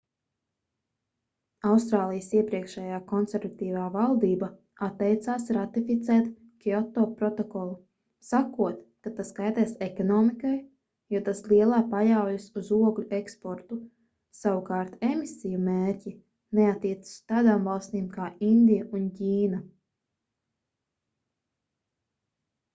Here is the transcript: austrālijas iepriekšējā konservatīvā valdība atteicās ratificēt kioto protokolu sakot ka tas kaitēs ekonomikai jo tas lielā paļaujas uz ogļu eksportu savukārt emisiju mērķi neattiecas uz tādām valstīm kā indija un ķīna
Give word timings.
austrālijas 1.71 2.29
iepriekšējā 2.37 2.95
konservatīvā 3.09 3.81
valdība 3.95 4.47
atteicās 4.87 5.45
ratificēt 5.57 6.31
kioto 6.63 7.03
protokolu 7.19 7.75
sakot 8.29 8.81
ka 9.07 9.13
tas 9.19 9.31
kaitēs 9.41 9.75
ekonomikai 9.89 10.55
jo 11.17 11.21
tas 11.29 11.43
lielā 11.53 11.83
paļaujas 11.93 12.49
uz 12.63 12.73
ogļu 12.79 13.05
eksportu 13.19 13.79
savukārt 14.41 15.07
emisiju 15.11 15.63
mērķi 15.69 16.17
neattiecas 16.61 17.15
uz 17.15 17.23
tādām 17.35 17.71
valstīm 17.71 18.09
kā 18.19 18.33
indija 18.53 18.89
un 19.01 19.07
ķīna 19.21 19.65